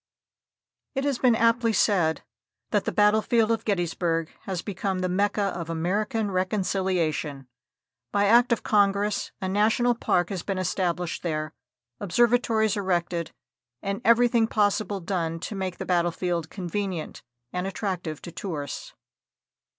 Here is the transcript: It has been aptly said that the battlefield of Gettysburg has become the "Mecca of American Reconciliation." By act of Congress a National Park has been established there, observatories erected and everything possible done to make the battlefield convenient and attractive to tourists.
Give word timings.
It 0.95 1.03
has 1.03 1.19
been 1.19 1.35
aptly 1.35 1.73
said 1.73 2.23
that 2.71 2.85
the 2.85 2.91
battlefield 2.91 3.51
of 3.51 3.63
Gettysburg 3.65 4.31
has 4.45 4.63
become 4.63 4.97
the 5.01 5.07
"Mecca 5.07 5.53
of 5.55 5.69
American 5.69 6.31
Reconciliation." 6.31 7.47
By 8.11 8.25
act 8.25 8.51
of 8.51 8.63
Congress 8.63 9.31
a 9.41 9.47
National 9.47 9.93
Park 9.93 10.29
has 10.29 10.41
been 10.41 10.57
established 10.57 11.21
there, 11.21 11.53
observatories 11.99 12.75
erected 12.75 13.31
and 13.83 14.01
everything 14.03 14.47
possible 14.47 15.01
done 15.01 15.39
to 15.41 15.53
make 15.53 15.77
the 15.77 15.85
battlefield 15.85 16.49
convenient 16.49 17.21
and 17.53 17.67
attractive 17.67 18.23
to 18.23 18.31
tourists. 18.31 18.95